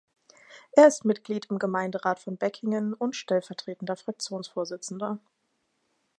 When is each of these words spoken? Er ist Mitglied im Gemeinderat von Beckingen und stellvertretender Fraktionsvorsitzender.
Er 0.71 0.87
ist 0.87 1.05
Mitglied 1.05 1.51
im 1.51 1.59
Gemeinderat 1.59 2.19
von 2.19 2.35
Beckingen 2.35 2.95
und 2.95 3.15
stellvertretender 3.15 3.95
Fraktionsvorsitzender. 3.95 5.19